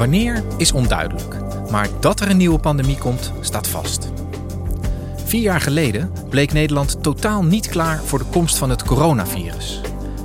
[0.00, 1.36] Wanneer is onduidelijk,
[1.70, 4.12] maar dat er een nieuwe pandemie komt, staat vast.
[5.24, 9.80] Vier jaar geleden bleek Nederland totaal niet klaar voor de komst van het coronavirus.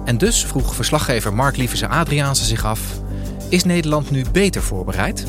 [0.06, 2.82] En dus vroeg verslaggever Mark Lievese Adriaanse zich af:
[3.50, 5.26] is Nederland nu beter voorbereid?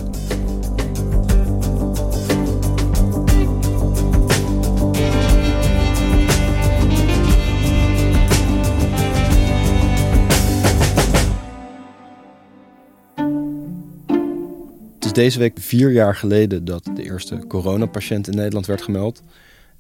[15.17, 19.23] Deze week vier jaar geleden dat de eerste coronapatiënt in Nederland werd gemeld.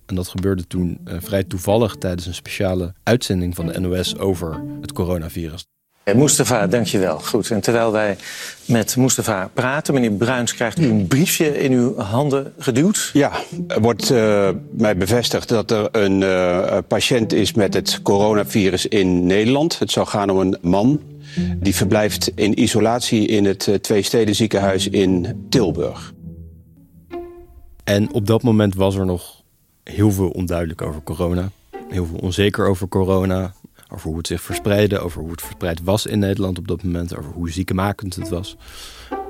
[0.07, 4.61] En dat gebeurde toen uh, vrij toevallig tijdens een speciale uitzending van de NOS over
[4.81, 5.67] het coronavirus.
[6.15, 7.19] Mustafa, dankjewel.
[7.19, 8.17] Goed, en terwijl wij
[8.65, 13.11] met Mustafa praten, meneer Bruins, krijgt u een briefje in uw handen geduwd?
[13.13, 13.33] Ja,
[13.69, 19.27] er wordt uh, mij bevestigd dat er een uh, patiënt is met het coronavirus in
[19.27, 19.79] Nederland.
[19.79, 21.01] Het zou gaan om een man.
[21.57, 26.15] Die verblijft in isolatie in het Twee ziekenhuis in Tilburg.
[27.85, 29.43] En op dat moment was er nog
[29.85, 31.51] heel veel onduidelijk over corona.
[31.89, 33.55] Heel veel onzeker over corona.
[33.89, 37.17] Over hoe het zich verspreidde, over hoe het verspreid was in Nederland op dat moment,
[37.17, 38.57] over hoe ziekmakend het was.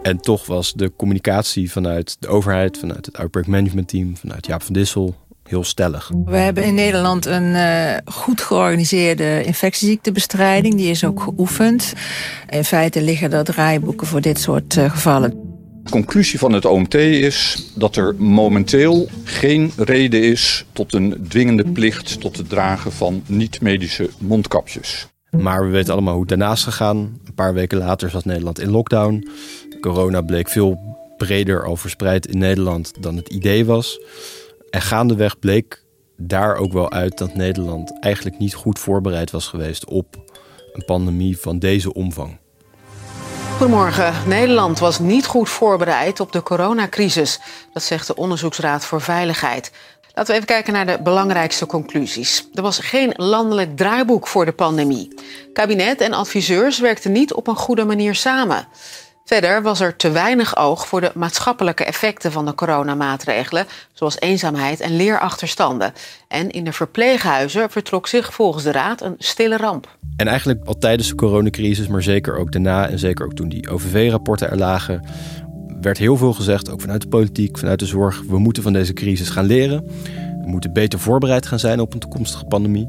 [0.02, 4.62] En toch was de communicatie vanuit de overheid, vanuit het Outbreak Management Team, vanuit Jaap
[4.62, 5.14] van Dissel
[5.46, 6.10] heel stellig.
[6.24, 10.74] We hebben in Nederland een uh, goed georganiseerde infectieziektebestrijding.
[10.74, 11.92] Die is ook geoefend.
[12.50, 15.46] In feite liggen er draaiboeken voor dit soort uh, gevallen.
[15.82, 21.64] De conclusie van het OMT is dat er momenteel geen reden is tot een dwingende
[21.64, 25.06] plicht tot het dragen van niet-medische mondkapjes.
[25.30, 26.96] Maar we weten allemaal hoe het daarnaast gegaan.
[27.24, 29.28] Een paar weken later zat Nederland in lockdown.
[29.80, 30.78] Corona bleek veel
[31.16, 34.00] breder al verspreid in Nederland dan het idee was.
[34.70, 35.84] En gaandeweg bleek
[36.16, 40.16] daar ook wel uit dat Nederland eigenlijk niet goed voorbereid was geweest op
[40.72, 42.38] een pandemie van deze omvang.
[43.56, 44.14] Goedemorgen.
[44.26, 47.40] Nederland was niet goed voorbereid op de coronacrisis.
[47.72, 49.72] Dat zegt de Onderzoeksraad voor Veiligheid.
[50.14, 52.48] Laten we even kijken naar de belangrijkste conclusies.
[52.54, 55.14] Er was geen landelijk draaiboek voor de pandemie.
[55.52, 58.68] Kabinet en adviseurs werkten niet op een goede manier samen.
[59.26, 64.80] Verder was er te weinig oog voor de maatschappelijke effecten van de coronamaatregelen, zoals eenzaamheid
[64.80, 65.92] en leerachterstanden.
[66.28, 69.96] En in de verpleeghuizen vertrok zich volgens de Raad een stille ramp.
[70.16, 73.70] En eigenlijk al tijdens de coronacrisis, maar zeker ook daarna en zeker ook toen die
[73.70, 75.06] OVV-rapporten er lagen,
[75.80, 78.22] werd heel veel gezegd, ook vanuit de politiek, vanuit de zorg.
[78.28, 79.84] We moeten van deze crisis gaan leren.
[80.40, 82.88] We moeten beter voorbereid gaan zijn op een toekomstige pandemie.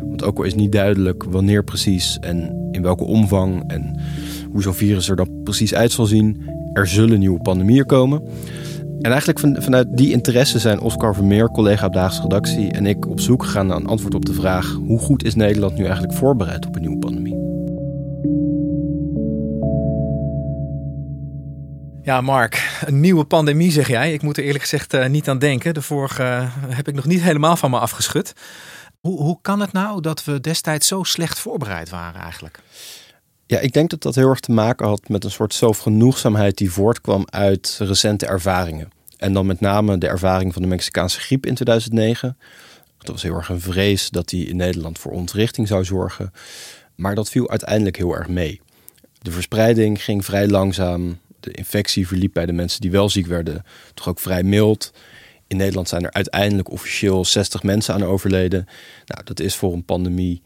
[0.00, 4.00] Want ook al is niet duidelijk wanneer precies en in welke omvang en
[4.58, 6.50] hoe zo'n virus er dan precies uit zal zien.
[6.72, 8.22] Er zullen nieuwe pandemieën komen.
[9.00, 13.06] En eigenlijk van, vanuit die interesse zijn Oscar Vermeer, collega op Daagse Redactie, en ik
[13.06, 16.14] op zoek gegaan naar een antwoord op de vraag: hoe goed is Nederland nu eigenlijk
[16.14, 17.36] voorbereid op een nieuwe pandemie?
[22.02, 24.12] Ja, Mark, een nieuwe pandemie zeg jij.
[24.12, 25.74] Ik moet er eerlijk gezegd uh, niet aan denken.
[25.74, 28.32] De vorige uh, heb ik nog niet helemaal van me afgeschud.
[29.00, 32.60] Hoe, hoe kan het nou dat we destijds zo slecht voorbereid waren eigenlijk?
[33.50, 36.70] Ja, ik denk dat dat heel erg te maken had met een soort zelfgenoegzaamheid die
[36.70, 38.88] voortkwam uit recente ervaringen.
[39.16, 42.36] En dan met name de ervaring van de Mexicaanse griep in 2009.
[42.98, 46.32] Dat was heel erg een vrees dat die in Nederland voor ontrichting zou zorgen.
[46.94, 48.60] Maar dat viel uiteindelijk heel erg mee.
[49.18, 51.18] De verspreiding ging vrij langzaam.
[51.40, 54.92] De infectie verliep bij de mensen die wel ziek werden toch ook vrij mild.
[55.46, 58.66] In Nederland zijn er uiteindelijk officieel 60 mensen aan overleden.
[59.06, 60.42] Nou, dat is voor een pandemie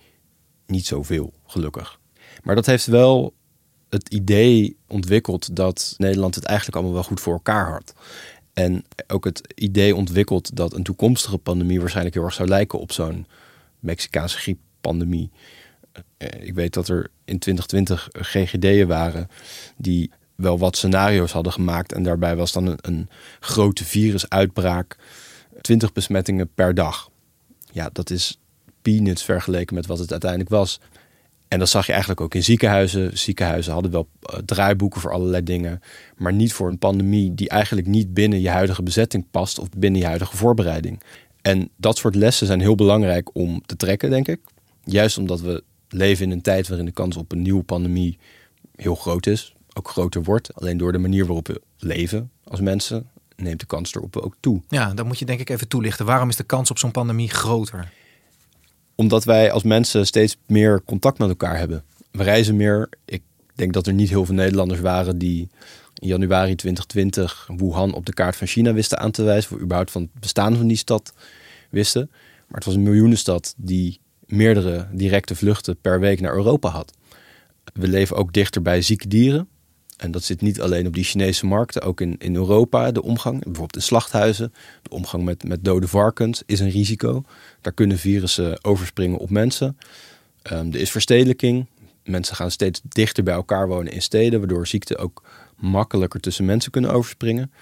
[0.66, 2.00] niet zoveel, gelukkig.
[2.42, 3.34] Maar dat heeft wel
[3.88, 7.94] het idee ontwikkeld dat Nederland het eigenlijk allemaal wel goed voor elkaar had.
[8.52, 12.92] En ook het idee ontwikkeld dat een toekomstige pandemie waarschijnlijk heel erg zou lijken op
[12.92, 13.26] zo'n
[13.78, 15.30] Mexicaanse grieppandemie.
[16.16, 19.28] Eh, ik weet dat er in 2020 GGD'en waren
[19.76, 21.92] die wel wat scenario's hadden gemaakt.
[21.92, 23.08] En daarbij was dan een, een
[23.40, 24.96] grote virusuitbraak,
[25.60, 27.10] 20 besmettingen per dag.
[27.72, 28.38] Ja, dat is
[28.82, 30.80] peanuts vergeleken met wat het uiteindelijk was.
[31.52, 33.18] En dat zag je eigenlijk ook in ziekenhuizen.
[33.18, 35.80] Ziekenhuizen hadden wel eh, draaiboeken voor allerlei dingen,
[36.16, 40.00] maar niet voor een pandemie die eigenlijk niet binnen je huidige bezetting past of binnen
[40.00, 41.02] je huidige voorbereiding.
[41.42, 44.40] En dat soort lessen zijn heel belangrijk om te trekken, denk ik.
[44.84, 48.18] Juist omdat we leven in een tijd waarin de kans op een nieuwe pandemie
[48.76, 50.54] heel groot is, ook groter wordt.
[50.54, 53.06] Alleen door de manier waarop we leven als mensen
[53.36, 54.60] neemt de kans erop ook toe.
[54.68, 56.06] Ja, dan moet je denk ik even toelichten.
[56.06, 57.92] Waarom is de kans op zo'n pandemie groter?
[58.94, 61.84] Omdat wij als mensen steeds meer contact met elkaar hebben.
[62.10, 62.88] We reizen meer.
[63.04, 63.22] Ik
[63.54, 65.48] denk dat er niet heel veel Nederlanders waren die
[65.98, 69.54] in januari 2020 Wuhan op de kaart van China wisten aan te wijzen.
[69.54, 71.12] Of überhaupt van het bestaan van die stad
[71.70, 72.08] wisten.
[72.46, 76.92] Maar het was een miljoenenstad die meerdere directe vluchten per week naar Europa had.
[77.72, 79.48] We leven ook dichter bij zieke dieren.
[80.02, 83.38] En dat zit niet alleen op die Chinese markten, ook in, in Europa de omgang.
[83.38, 84.52] Bijvoorbeeld in slachthuizen,
[84.82, 87.24] de omgang met, met dode varkens is een risico.
[87.60, 89.78] Daar kunnen virussen overspringen op mensen.
[90.52, 91.66] Um, er is verstedelijking.
[92.04, 95.22] Mensen gaan steeds dichter bij elkaar wonen in steden, waardoor ziekten ook
[95.56, 97.52] makkelijker tussen mensen kunnen overspringen.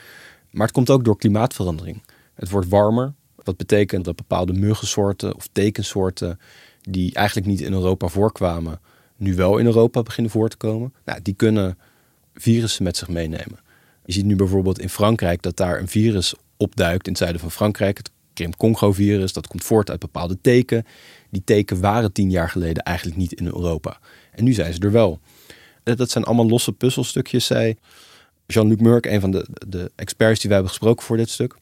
[0.50, 2.02] Maar het komt ook door klimaatverandering.
[2.34, 6.38] Het wordt warmer, wat betekent dat bepaalde muggensoorten of tekensoorten
[6.80, 8.80] die eigenlijk niet in Europa voorkwamen,
[9.16, 10.94] nu wel in Europa beginnen voor te komen.
[11.04, 11.78] Nou, die kunnen
[12.34, 13.58] virussen met zich meenemen.
[14.04, 17.50] Je ziet nu bijvoorbeeld in Frankrijk dat daar een virus opduikt in het zuiden van
[17.50, 17.96] Frankrijk.
[17.96, 20.86] Het Krim-Congo-virus, dat komt voort uit bepaalde teken.
[21.30, 23.98] Die teken waren tien jaar geleden eigenlijk niet in Europa.
[24.32, 25.20] En nu zijn ze er wel.
[25.82, 27.76] Dat zijn allemaal losse puzzelstukjes, zei
[28.46, 31.56] Jean-Luc Murk, een van de, de experts die wij hebben gesproken voor dit stuk.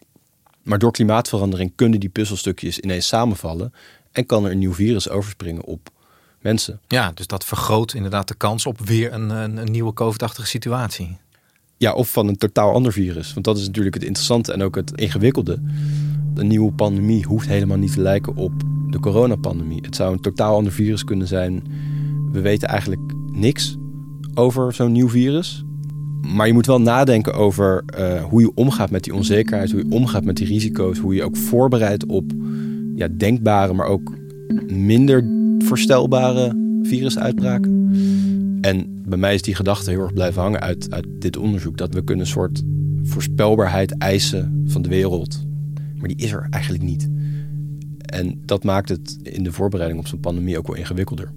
[0.63, 3.73] Maar door klimaatverandering kunnen die puzzelstukjes ineens samenvallen
[4.13, 5.91] en kan er een nieuw virus overspringen op
[6.41, 6.81] mensen.
[6.89, 11.17] Ja, dus dat vergroot inderdaad de kans op weer een, een, een nieuwe COVID-achtige situatie.
[11.77, 13.33] Ja, of van een totaal ander virus.
[13.33, 15.63] Want dat is natuurlijk het interessante en ook het ingewikkelde.
[16.35, 18.53] Een nieuwe pandemie hoeft helemaal niet te lijken op
[18.91, 19.81] de coronapandemie.
[19.81, 21.63] Het zou een totaal ander virus kunnen zijn.
[22.33, 23.77] We weten eigenlijk niks
[24.35, 25.65] over zo'n nieuw virus.
[26.21, 29.91] Maar je moet wel nadenken over uh, hoe je omgaat met die onzekerheid, hoe je
[29.91, 32.33] omgaat met die risico's, hoe je ook voorbereidt op
[32.95, 34.15] ja, denkbare, maar ook
[34.67, 35.38] minder
[35.69, 37.91] voorstelbare virusuitbraken.
[38.61, 41.77] En bij mij is die gedachte heel erg blijven hangen uit, uit dit onderzoek.
[41.77, 42.63] Dat we kunnen een soort
[43.03, 45.47] voorspelbaarheid eisen van de wereld.
[45.97, 47.09] Maar die is er eigenlijk niet.
[47.99, 51.33] En dat maakt het in de voorbereiding op zo'n pandemie ook wel ingewikkelder.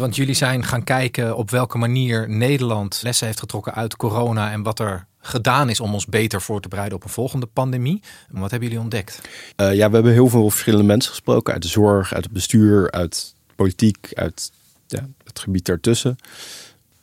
[0.00, 4.62] Want jullie zijn gaan kijken op welke manier Nederland lessen heeft getrokken uit corona en
[4.62, 8.02] wat er gedaan is om ons beter voor te bereiden op een volgende pandemie.
[8.30, 9.20] wat hebben jullie ontdekt?
[9.56, 11.52] Uh, ja, we hebben heel veel verschillende mensen gesproken.
[11.52, 14.52] Uit de zorg, uit het bestuur, uit politiek, uit
[14.86, 16.16] ja, het gebied daartussen.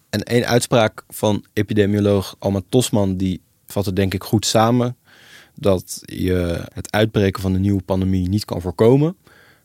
[0.10, 4.98] En één uitspraak van epidemioloog Alma Tosman, die vatte denk ik goed samen
[5.56, 9.18] dat je het uitbreken van een nieuwe pandemie niet kan voorkomen,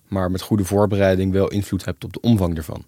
[0.09, 2.85] maar met goede voorbereiding wel invloed hebt op de omvang ervan.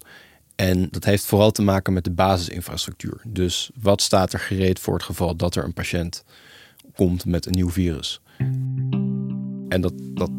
[0.55, 3.21] En dat heeft vooral te maken met de basisinfrastructuur.
[3.27, 6.23] Dus wat staat er gereed voor het geval dat er een patiënt
[6.95, 8.21] komt met een nieuw virus?
[9.69, 10.31] En dat, dat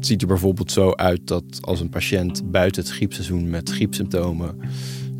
[0.00, 4.60] ziet er bijvoorbeeld zo uit dat als een patiënt buiten het griepseizoen met griepsymptomen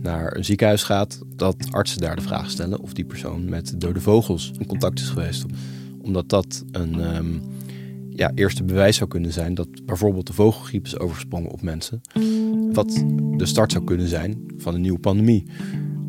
[0.00, 4.00] naar een ziekenhuis gaat, dat artsen daar de vraag stellen of die persoon met dode
[4.00, 5.44] vogels in contact is geweest.
[6.02, 7.42] Omdat dat een um,
[8.10, 12.00] ja, eerste bewijs zou kunnen zijn dat bijvoorbeeld de vogelgriep is overgesprongen op mensen.
[12.72, 13.04] Wat
[13.36, 15.44] de start zou kunnen zijn van een nieuwe pandemie.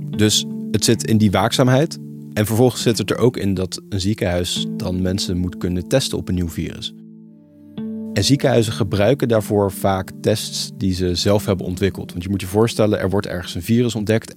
[0.09, 1.99] Dus het zit in die waakzaamheid.
[2.33, 6.17] En vervolgens zit het er ook in dat een ziekenhuis dan mensen moet kunnen testen
[6.17, 6.93] op een nieuw virus.
[8.13, 12.11] En ziekenhuizen gebruiken daarvoor vaak tests die ze zelf hebben ontwikkeld.
[12.11, 14.35] Want je moet je voorstellen, er wordt ergens een virus ontdekt.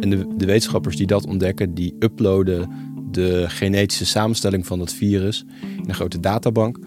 [0.00, 2.70] En de, de wetenschappers die dat ontdekken, die uploaden
[3.10, 6.78] de genetische samenstelling van dat virus in een grote databank.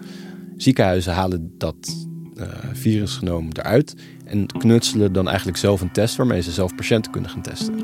[0.56, 3.94] Ziekenhuizen halen dat uh, virusgenoom eruit
[4.28, 7.74] en knutselen dan eigenlijk zelf een test waarmee ze zelf patiënten kunnen gaan testen.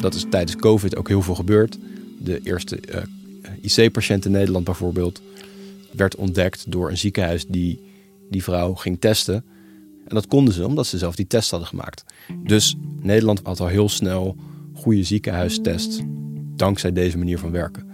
[0.00, 1.78] Dat is tijdens COVID ook heel veel gebeurd.
[2.18, 5.22] De eerste uh, IC-patiënt in Nederland bijvoorbeeld
[5.90, 7.80] werd ontdekt door een ziekenhuis die
[8.30, 9.44] die vrouw ging testen.
[10.08, 12.04] En dat konden ze omdat ze zelf die test hadden gemaakt.
[12.44, 14.36] Dus Nederland had al heel snel
[14.74, 16.00] goede ziekenhuistests
[16.56, 17.86] dankzij deze manier van werken.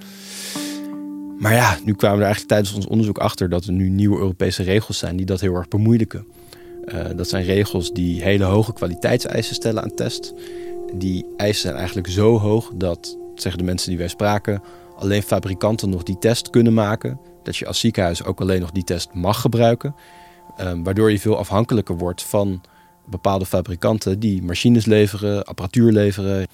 [1.38, 4.18] Maar ja, nu kwamen we er eigenlijk tijdens ons onderzoek achter dat er nu nieuwe
[4.18, 6.26] Europese regels zijn die dat heel erg bemoeilijken.
[6.84, 10.32] Uh, dat zijn regels die hele hoge kwaliteitseisen stellen aan tests.
[10.94, 14.62] Die eisen zijn eigenlijk zo hoog dat, zeggen de mensen die wij spraken,
[14.96, 17.20] alleen fabrikanten nog die test kunnen maken.
[17.42, 19.94] Dat je als ziekenhuis ook alleen nog die test mag gebruiken.
[20.60, 22.60] Um, waardoor je veel afhankelijker wordt van
[23.06, 26.46] bepaalde fabrikanten die machines leveren, apparatuur leveren.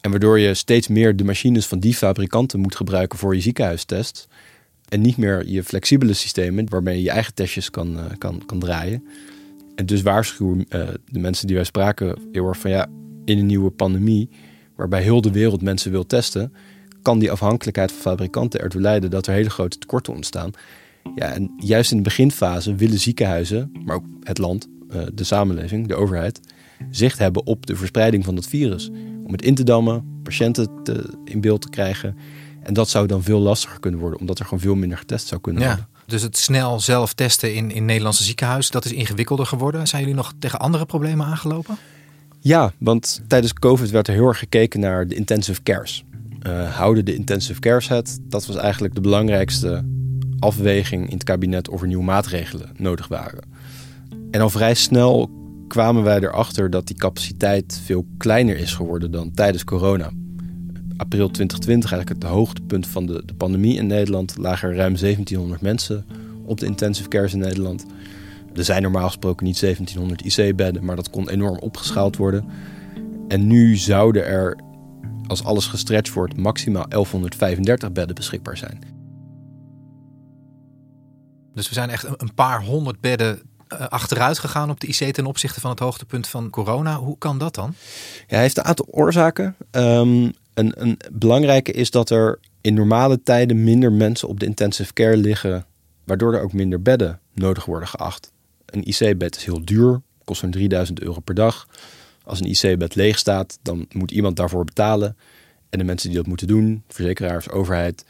[0.00, 4.28] En waardoor je steeds meer de machines van die fabrikanten moet gebruiken voor je ziekenhuistest.
[4.88, 8.58] En niet meer je flexibele systemen waarmee je je eigen testjes kan, uh, kan, kan
[8.58, 9.04] draaien.
[9.74, 12.86] En dus waarschuwen uh, de mensen die wij spraken heel erg van ja,
[13.24, 14.28] in een nieuwe pandemie,
[14.76, 16.52] waarbij heel de wereld mensen wil testen,
[17.02, 20.50] kan die afhankelijkheid van fabrikanten ertoe leiden dat er hele grote tekorten ontstaan.
[21.14, 25.86] Ja, en juist in de beginfase willen ziekenhuizen, maar ook het land, uh, de samenleving,
[25.86, 26.40] de overheid,
[26.90, 28.90] zicht hebben op de verspreiding van dat virus.
[29.24, 32.16] Om het in te dammen, patiënten te, in beeld te krijgen.
[32.62, 35.40] En dat zou dan veel lastiger kunnen worden, omdat er gewoon veel minder getest zou
[35.40, 35.88] kunnen worden.
[36.10, 39.86] Dus het snel zelf testen in, in Nederlandse ziekenhuizen, dat is ingewikkelder geworden.
[39.86, 41.76] Zijn jullie nog tegen andere problemen aangelopen?
[42.40, 46.04] Ja, want tijdens COVID werd er heel erg gekeken naar de intensive cares.
[46.46, 48.18] Uh, houden de intensive cares het?
[48.22, 49.84] Dat was eigenlijk de belangrijkste
[50.38, 53.42] afweging in het kabinet of er nieuwe maatregelen nodig waren.
[54.30, 55.30] En al vrij snel
[55.68, 60.10] kwamen wij erachter dat die capaciteit veel kleiner is geworden dan tijdens corona.
[61.00, 65.60] April 2020, eigenlijk het hoogtepunt van de, de pandemie in Nederland, lagen er ruim 1700
[65.60, 66.06] mensen
[66.44, 67.86] op de intensive cares in Nederland.
[68.54, 72.44] Er zijn normaal gesproken niet 1700 IC-bedden, maar dat kon enorm opgeschaald worden.
[73.28, 74.58] En nu zouden er,
[75.26, 78.78] als alles gestretched wordt, maximaal 1135 bedden beschikbaar zijn.
[81.54, 85.26] Dus we zijn echt een paar honderd bedden eh, achteruit gegaan op de IC ten
[85.26, 86.96] opzichte van het hoogtepunt van corona.
[86.96, 87.74] Hoe kan dat dan?
[88.18, 89.56] Ja, hij heeft een aantal oorzaken.
[89.70, 95.16] Um, een, belangrijke is dat er in normale tijden minder mensen op de intensive care
[95.16, 95.66] liggen,
[96.04, 98.32] waardoor er ook minder bedden nodig worden geacht.
[98.66, 101.68] Een IC-bed is heel duur, kost zo'n 3000 euro per dag.
[102.24, 105.16] Als een IC-bed leeg staat, dan moet iemand daarvoor betalen.
[105.70, 108.04] En de mensen die dat moeten doen, verzekeraars, overheid,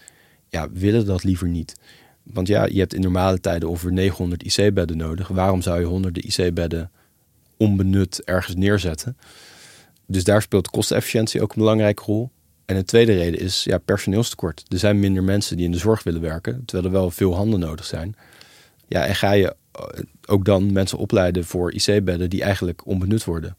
[0.48, 1.74] ja, willen dat liever niet.
[2.22, 5.28] Want ja, je hebt in normale tijden over 900 IC-bedden nodig.
[5.28, 6.90] Waarom zou je honderden IC-bedden
[7.56, 9.16] onbenut ergens neerzetten?
[10.10, 12.30] Dus daar speelt kostenefficiëntie ook een belangrijke rol.
[12.64, 14.64] En een tweede reden is ja, personeelstekort.
[14.68, 17.60] Er zijn minder mensen die in de zorg willen werken, terwijl er wel veel handen
[17.60, 18.16] nodig zijn.
[18.88, 19.84] Ja, en ga je eh,
[20.26, 23.56] ook dan mensen opleiden voor IC-bedden die eigenlijk onbenut worden?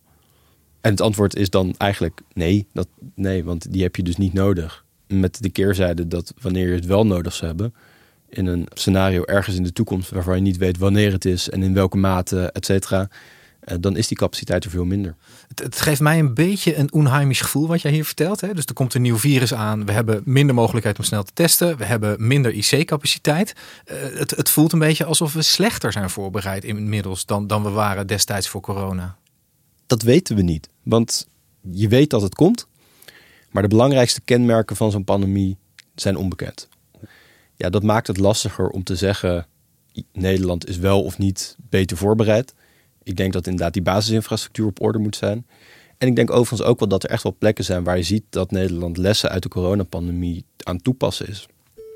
[0.82, 4.34] En het antwoord is dan eigenlijk nee, dat, nee, want die heb je dus niet
[4.34, 4.86] nodig.
[5.08, 7.74] Met de keerzijde dat wanneer je het wel nodig zou hebben,
[8.30, 11.64] in een scenario ergens in de toekomst waarvan je niet weet wanneer het is en
[11.64, 13.10] in welke mate, et cetera,
[13.80, 15.16] dan is die capaciteit er veel minder.
[15.48, 18.42] Het, het, geeft mij een beetje een onheimisch gevoel wat jij hier vertelt.
[18.42, 18.54] Hè?
[18.54, 19.86] Dus er komt een nieuw virus aan.
[19.86, 21.78] We hebben minder mogelijkheid om snel te testen.
[21.78, 23.54] We hebben minder IC-capaciteit.
[23.86, 27.70] Uh, het, het, voelt een beetje alsof we slechter zijn voorbereid inmiddels dan, dan we
[27.70, 29.18] waren destijds voor corona.
[29.88, 30.70] Dat weten we niet.
[30.84, 31.28] Want
[31.72, 32.68] je weet dat het komt.
[33.52, 35.58] Maar de belangrijkste kenmerken van zo'n pandemie
[35.96, 36.70] zijn onbekend.
[37.56, 39.48] Ja, dat maakt het lastiger om te zeggen:
[40.14, 42.54] Nederland is wel of niet beter voorbereid.
[43.04, 45.46] Ik denk dat inderdaad die basisinfrastructuur op orde moet zijn.
[45.98, 48.24] En ik denk overigens ook wel dat er echt wel plekken zijn waar je ziet
[48.30, 51.48] dat Nederland lessen uit de coronapandemie aan toepassen is.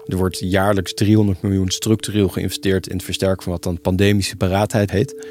[0.06, 4.92] Er wordt jaarlijks 300 miljoen structureel geïnvesteerd in het versterken van wat dan pandemische paraatheid
[4.92, 5.26] heet.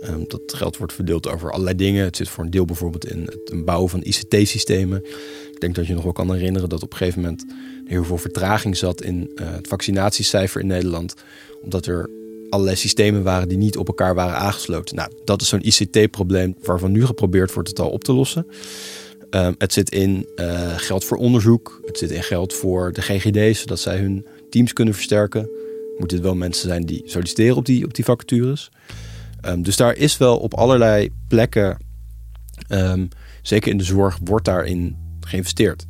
[0.00, 2.04] Ehm, dat geld wordt verdeeld over allerlei dingen.
[2.04, 5.04] Het zit voor een deel bijvoorbeeld in het bouwen van ICT-systemen.
[5.52, 7.44] Ik denk dat je nog wel kan herinneren dat op een gegeven moment
[7.84, 11.14] heel veel vertraging zat in uh, het vaccinatiecijfer in Nederland.
[11.62, 12.10] Omdat er
[12.50, 14.96] allerlei systemen waren die niet op elkaar waren aangesloten.
[14.96, 18.46] Nou, dat is zo'n ICT-probleem waarvan nu geprobeerd wordt het al op te lossen.
[19.30, 21.80] Um, het zit in uh, geld voor onderzoek.
[21.84, 25.48] Het zit in geld voor de GGD's, zodat zij hun teams kunnen versterken.
[25.98, 28.70] Moeten het wel mensen zijn die solliciteren op die, op die vacatures.
[29.46, 31.76] Um, dus daar is wel op allerlei plekken,
[32.68, 33.08] um,
[33.42, 35.86] zeker in de zorg, wordt daarin geïnvesteerd.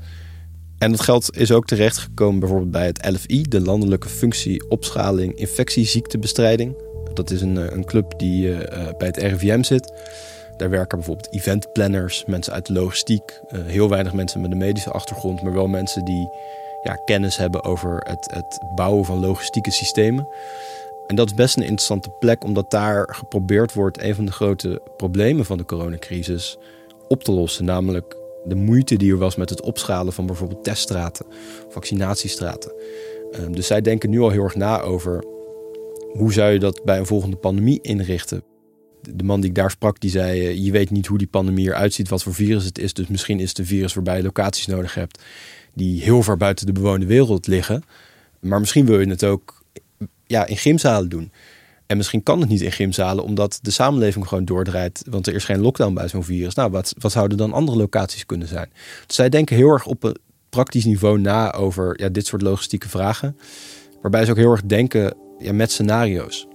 [0.79, 6.75] En dat geld is ook terechtgekomen bijvoorbeeld bij het LFI, de Landelijke Functie Opschaling Infectieziektebestrijding.
[7.15, 8.59] Dat is een, eh, een club die uh,
[8.99, 9.93] bij het RIVM zit.
[10.57, 15.43] Daar werken bijvoorbeeld eventplanners, mensen uit de logistiek, heel weinig mensen met een medische achtergrond,
[15.43, 16.29] maar wel mensen die
[16.83, 20.29] ja, kennis hebben over het, het bouwen van logistieke systemen.
[21.07, 24.83] En dat is best een interessante plek, omdat daar geprobeerd wordt een van de grote
[24.97, 26.59] problemen van de coronacrisis
[27.09, 31.27] op te lossen, namelijk de moeite die er was met het opschalen van bijvoorbeeld teststraten,
[31.69, 32.73] vaccinatiestraten.
[33.33, 35.25] Ehm, dus zij denken nu al heel erg na over
[36.13, 38.43] hoe zou je dat bij een volgende pandemie inrichten.
[39.01, 41.67] De man die ik daar sprak, die zei: eh, Je weet niet hoe die pandemie
[41.67, 42.93] eruit ziet, wat voor virus het is.
[42.93, 45.23] Dus misschien is het een virus waarbij je locaties nodig hebt
[45.77, 47.83] die heel ver buiten de bewoonde wereld liggen.
[48.41, 49.63] Maar misschien wil je het ook
[50.27, 51.33] ja, in gymzalen doen.
[51.87, 55.03] En misschien kan het niet in gymzalen, omdat de samenleving gewoon doordraait.
[55.11, 56.55] Want er is geen lockdown bij zo'n virus.
[56.55, 58.69] Nou, wat, wat zouden dan andere locaties kunnen zijn?
[59.07, 60.17] Dus zij denken heel erg op een
[60.49, 63.37] praktisch niveau na over ja, dit soort logistieke vragen.
[64.03, 66.47] Waarbij ze ook heel erg denken ja, met scenario's.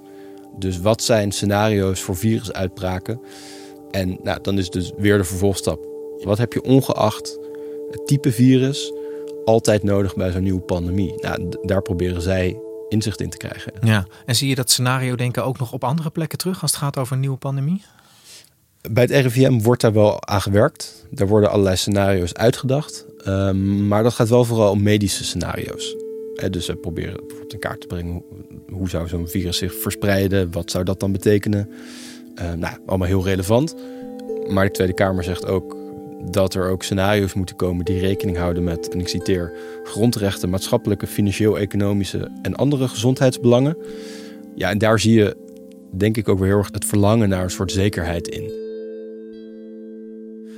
[0.60, 3.22] Dus wat zijn scenario's voor virusuitbraken?
[3.92, 5.88] En nou, dan is dus weer de vervolgstap.
[6.24, 7.40] Wat heb je ongeacht
[7.92, 8.94] het type virus
[9.46, 11.14] altijd nodig bij zo'n nieuwe pandemie?
[11.18, 12.58] Nou, daar proberen zij
[12.92, 13.74] inzicht in te krijgen.
[13.82, 16.80] Ja, en zie je dat scenario denken ook nog op andere plekken terug als het
[16.80, 17.84] gaat over een nieuwe pandemie?
[18.92, 21.06] Bij het RIVM wordt daar wel aan gewerkt.
[21.12, 23.06] Daar worden allerlei scenario's uitgedacht.
[23.28, 25.96] Um, maar dat gaat wel vooral om medische scenario's.
[26.50, 28.24] dus we proberen bijvoorbeeld in kaart te brengen hoe,
[28.70, 31.70] hoe zou zo'n virus zich verspreiden, wat zou dat dan betekenen.
[32.42, 33.76] Uh, nou, allemaal heel relevant.
[34.48, 35.81] Maar de Tweede Kamer zegt ook
[36.30, 41.08] dat er ook scenario's moeten komen die rekening houden met, en ik citeer, grondrechten, maatschappelijke,
[41.08, 43.78] financieel-economische en andere gezondheidsbelangen.
[44.56, 45.38] Ja, en daar zie je
[45.92, 48.60] denk ik ook weer heel erg het verlangen naar een soort zekerheid in.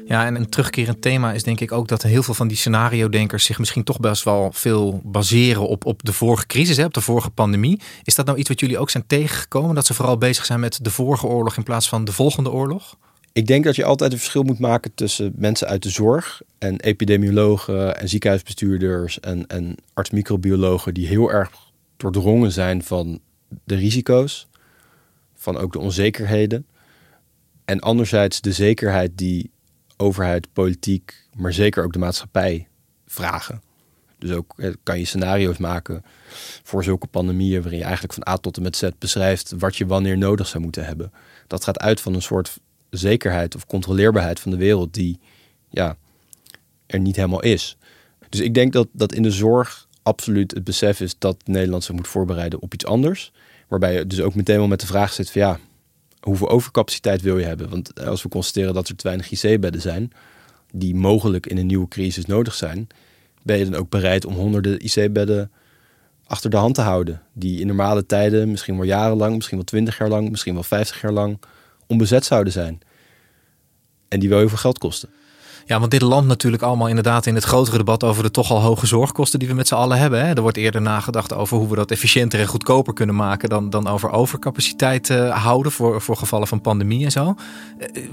[0.05, 3.45] Ja, en een terugkerend thema is denk ik ook dat heel veel van die scenario-denkers
[3.45, 7.01] zich misschien toch best wel veel baseren op, op de vorige crisis, hè, op de
[7.01, 7.81] vorige pandemie.
[8.03, 9.75] Is dat nou iets wat jullie ook zijn tegengekomen?
[9.75, 12.97] Dat ze vooral bezig zijn met de vorige oorlog in plaats van de volgende oorlog?
[13.33, 16.79] Ik denk dat je altijd een verschil moet maken tussen mensen uit de zorg en
[16.79, 21.51] epidemiologen en ziekenhuisbestuurders en, en arts-microbiologen die heel erg
[21.97, 23.19] doordrongen zijn van
[23.63, 24.47] de risico's,
[25.35, 26.65] van ook de onzekerheden.
[27.65, 29.51] En anderzijds de zekerheid die
[29.97, 32.67] overheid, politiek, maar zeker ook de maatschappij
[33.05, 33.61] vragen.
[34.17, 36.03] Dus ook eh, kan je scenario's maken
[36.63, 39.85] voor zulke pandemieën waarin je eigenlijk van A tot en met Z beschrijft wat je
[39.85, 41.11] wanneer nodig zou moeten hebben.
[41.47, 42.59] Dat gaat uit van een soort
[42.97, 45.19] zekerheid of controleerbaarheid van de wereld die
[45.69, 45.97] ja,
[46.85, 47.77] er niet helemaal is.
[48.29, 51.95] Dus ik denk dat, dat in de zorg absoluut het besef is dat Nederland zich
[51.95, 53.31] moet voorbereiden op iets anders.
[53.67, 55.59] Waarbij je dus ook meteen wel met de vraag zit van ja,
[56.19, 57.69] hoeveel overcapaciteit wil je hebben?
[57.69, 60.11] Want als we constateren dat er te weinig IC-bedden zijn,
[60.71, 62.87] die mogelijk in een nieuwe crisis nodig zijn,
[63.43, 65.51] ben je dan ook bereid om honderden IC-bedden
[66.25, 67.21] achter de hand te houden.
[67.33, 71.01] Die in normale tijden, misschien wel jarenlang, misschien wel twintig jaar lang, misschien wel vijftig
[71.01, 71.37] jaar lang
[71.93, 72.79] onbezet zouden zijn.
[74.07, 75.09] En die wel heel veel geld kosten.
[75.65, 78.61] Ja, want dit landt natuurlijk allemaal inderdaad in het grotere debat over de toch al
[78.61, 80.25] hoge zorgkosten die we met z'n allen hebben.
[80.25, 80.33] Hè.
[80.33, 83.87] Er wordt eerder nagedacht over hoe we dat efficiënter en goedkoper kunnen maken dan, dan
[83.87, 87.35] over overcapaciteit uh, houden voor, voor gevallen van pandemie en zo.
[87.95, 88.03] Uh,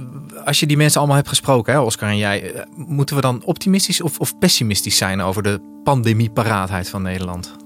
[0.44, 3.44] als je die mensen allemaal hebt gesproken, hè, Oscar en jij, uh, moeten we dan
[3.44, 7.56] optimistisch of, of pessimistisch zijn over de pandemieparaatheid van Nederland?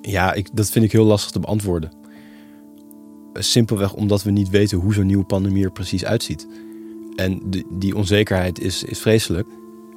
[0.00, 2.03] Ja, ik, dat vind ik heel lastig te beantwoorden.
[3.42, 6.46] Simpelweg omdat we niet weten hoe zo'n nieuwe pandemie er precies uitziet.
[7.16, 9.48] En die onzekerheid is, is vreselijk.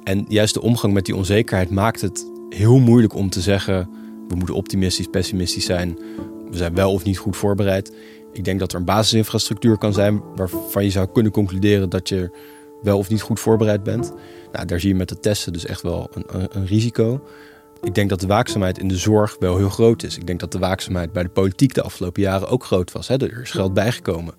[0.04, 3.88] En juist de omgang met die onzekerheid maakt het heel moeilijk om te zeggen:
[4.28, 5.98] we moeten optimistisch, pessimistisch zijn.
[6.50, 7.92] We zijn wel of niet goed voorbereid.
[8.32, 12.30] Ik denk dat er een basisinfrastructuur kan zijn waarvan je zou kunnen concluderen dat je
[12.82, 14.12] wel of niet goed voorbereid bent.
[14.52, 17.20] Nou, daar zie je met de testen dus echt wel een, een, een risico.
[17.82, 20.16] Ik denk dat de waakzaamheid in de zorg wel heel groot is.
[20.16, 23.08] Ik denk dat de waakzaamheid bij de politiek de afgelopen jaren ook groot was.
[23.08, 24.34] Er is geld bijgekomen.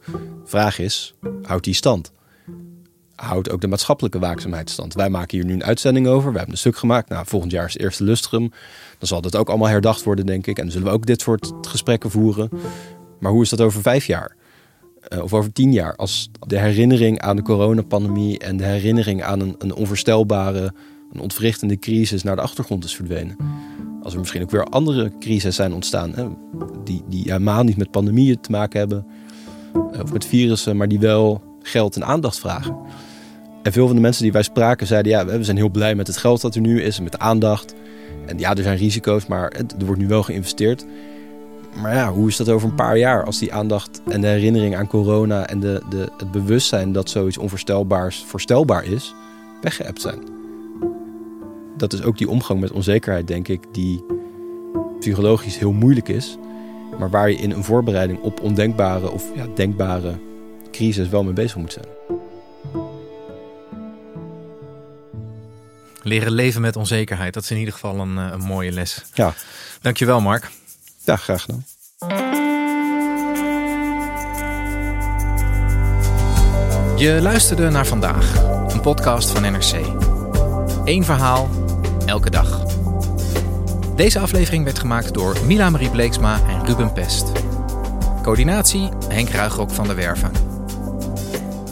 [0.45, 2.12] Vraag is, houdt die stand?
[3.19, 4.93] houdt ook de maatschappelijke waakzaamheid stand.
[4.93, 6.32] Wij maken hier nu een uitzending over.
[6.32, 7.10] We hebben een stuk gemaakt.
[7.10, 8.52] Nou, volgend jaar is het eerste lustrum.
[8.97, 10.58] Dan zal dat ook allemaal herdacht worden, denk ik.
[10.58, 12.49] En dan zullen we ook dit soort gesprekken voeren.
[13.19, 14.36] Maar hoe is dat over vijf jaar?
[15.13, 15.95] Uh, of over tien jaar?
[15.95, 20.73] Als de herinnering aan de coronapandemie en de herinnering aan een, een onvoorstelbare,
[21.12, 23.36] een ontwrichtende crisis naar de achtergrond is verdwenen.
[24.04, 26.28] Als er misschien ook weer andere crises zijn ontstaan, hè,
[26.84, 29.06] die, die helemaal niet met pandemieën te maken hebben,
[29.74, 32.78] eh, of met virussen, maar die wel geld en aandacht vragen.
[33.63, 36.08] En veel van de mensen die wij spraken zeiden: ja, we zijn heel blij met
[36.08, 37.76] het geld dat er nu is en met de aandacht.
[38.26, 40.86] En ja, er zijn risico's, maar er wordt nu wel geïnvesteerd.
[41.82, 44.76] Maar ja, hoe is dat over een paar jaar als die aandacht en de herinnering
[44.76, 49.13] aan corona en de, de, het bewustzijn dat zoiets onvoorstelbaars voorstelbaar is,
[49.62, 50.38] weggeëpt zijn?
[51.80, 54.06] Dat is ook die omgang met onzekerheid, denk ik, die
[55.00, 56.38] psychologisch heel moeilijk is,
[56.98, 60.20] maar waar je in een voorbereiding op ondenkbare of ja, denkbare
[60.72, 61.86] crisis wel mee bezig moet zijn.
[66.04, 69.06] Leren leven met onzekerheid, dat is in ieder geval een, eh, een mooie les.
[69.13, 69.34] Ja.
[69.82, 70.50] Dankjewel, Mark.
[71.04, 71.65] Ja, graag gedaan.
[76.98, 78.36] Je luisterde naar vandaag,
[78.74, 79.74] een podcast van NRC.
[80.84, 81.50] Eén verhaal,
[82.10, 82.65] elke dag.
[83.95, 87.32] Deze aflevering werd gemaakt door Mila Marie Bleeksma en Ruben Pest.
[88.22, 90.32] Coördinatie Henk Ruigrok van der Werven.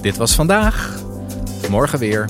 [0.02, 1.00] Dit was vandaag.
[1.70, 2.30] Morgen weer.